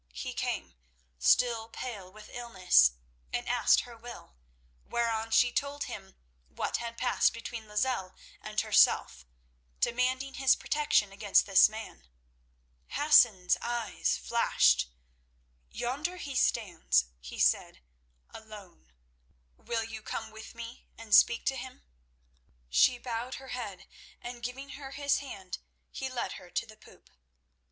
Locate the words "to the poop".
26.49-27.11